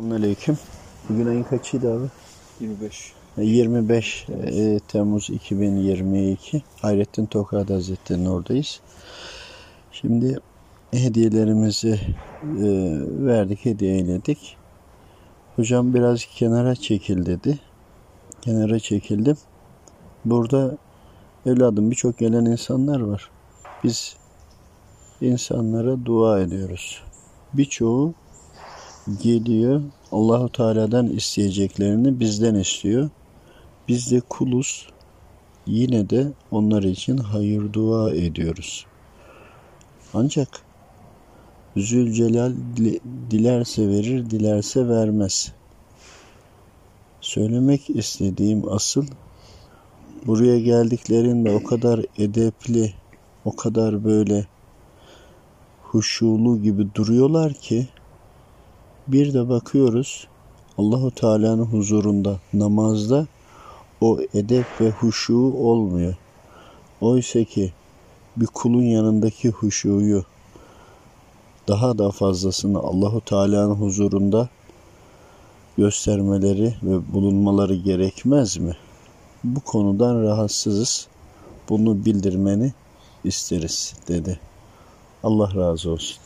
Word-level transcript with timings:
Selamünaleyküm. 0.00 0.58
Bugün 1.08 1.26
ayın 1.26 1.42
kaçıydı 1.42 1.96
abi? 1.96 2.06
25. 2.60 3.12
25 3.36 4.26
e, 4.28 4.80
Temmuz 4.88 5.30
2022. 5.30 6.62
Hayrettin 6.82 7.26
Tokat 7.26 7.70
Hazretleri'nin 7.70 8.26
oradayız. 8.26 8.80
Şimdi 9.92 10.38
hediyelerimizi 10.90 12.00
e, 12.42 12.68
verdik, 13.26 13.64
hediyeledik. 13.64 14.56
Hocam 15.56 15.94
biraz 15.94 16.24
kenara 16.24 16.74
çekil 16.74 17.26
dedi. 17.26 17.58
Kenara 18.40 18.78
çekildim. 18.78 19.36
Burada 20.24 20.76
evladım 21.46 21.90
birçok 21.90 22.18
gelen 22.18 22.44
insanlar 22.44 23.00
var. 23.00 23.30
Biz 23.84 24.16
insanlara 25.20 26.04
dua 26.04 26.40
ediyoruz. 26.40 27.02
Birçoğu 27.54 28.14
geliyor 29.22 29.82
Allahu 30.12 30.52
Teala'dan 30.52 31.06
isteyeceklerini 31.06 32.20
bizden 32.20 32.54
istiyor. 32.54 33.10
Biz 33.88 34.10
de 34.10 34.20
kuluz. 34.20 34.86
Yine 35.66 36.10
de 36.10 36.32
onlar 36.50 36.82
için 36.82 37.16
hayır 37.16 37.72
dua 37.72 38.14
ediyoruz. 38.14 38.86
Ancak 40.14 40.66
Zülcelal 41.76 42.52
dilerse 43.30 43.88
verir, 43.88 44.30
dilerse 44.30 44.88
vermez. 44.88 45.52
Söylemek 47.20 47.90
istediğim 47.90 48.72
asıl 48.72 49.06
buraya 50.26 50.58
geldiklerinde 50.58 51.50
o 51.50 51.64
kadar 51.64 52.00
edepli, 52.18 52.94
o 53.44 53.56
kadar 53.56 54.04
böyle 54.04 54.46
huşulu 55.82 56.62
gibi 56.62 56.94
duruyorlar 56.94 57.52
ki 57.52 57.88
bir 59.08 59.34
de 59.34 59.48
bakıyoruz 59.48 60.26
Allahu 60.78 61.10
Teala'nın 61.10 61.64
huzurunda 61.64 62.40
namazda 62.52 63.26
o 64.00 64.18
edep 64.34 64.66
ve 64.80 64.90
huşu 64.90 65.38
olmuyor. 65.38 66.14
Oysa 67.00 67.44
ki 67.44 67.72
bir 68.36 68.46
kulun 68.46 68.82
yanındaki 68.82 69.50
huşuyu 69.50 70.24
daha 71.68 71.98
da 71.98 72.10
fazlasını 72.10 72.78
Allahu 72.78 73.20
Teala'nın 73.20 73.74
huzurunda 73.74 74.48
göstermeleri 75.78 76.74
ve 76.82 77.12
bulunmaları 77.12 77.74
gerekmez 77.74 78.56
mi? 78.56 78.76
Bu 79.44 79.60
konudan 79.60 80.22
rahatsızız. 80.22 81.08
Bunu 81.68 82.04
bildirmeni 82.04 82.72
isteriz 83.24 83.94
dedi. 84.08 84.40
Allah 85.22 85.54
razı 85.54 85.90
olsun. 85.90 86.16